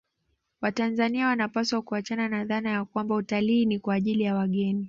Watanzania 0.61 1.27
wanapaswa 1.27 1.81
kuachana 1.81 2.29
na 2.29 2.45
dhana 2.45 2.69
ya 2.69 2.85
kwamba 2.85 3.15
utalii 3.15 3.65
ni 3.65 3.79
kwa 3.79 3.93
ajili 3.95 4.23
ya 4.23 4.35
wageni 4.35 4.79